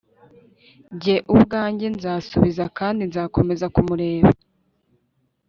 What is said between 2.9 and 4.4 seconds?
nzakomeza kumureba